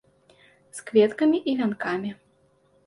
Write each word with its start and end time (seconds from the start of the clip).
З 0.79 0.81
кветкамі 0.89 1.43
і 1.53 1.57
вянкамі. 1.61 2.17